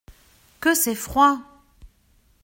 [0.59, 1.37] Que c’est froid!